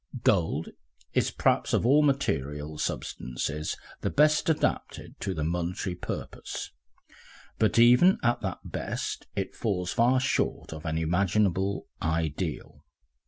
[0.23, 0.69] Gold
[1.13, 6.71] is perhaps of all material substances the best adapted to the monetary purpose,
[7.59, 12.83] but even at that best it falls far short of an imaginable ideal.